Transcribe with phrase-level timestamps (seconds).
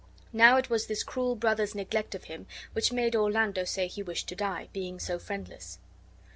[0.33, 4.27] Now it was this cruel brother's neglect of him which made Orlando say he wished
[4.29, 5.77] to die, being so friendless.